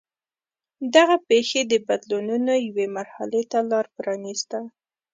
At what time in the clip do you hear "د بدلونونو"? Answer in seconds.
1.71-2.53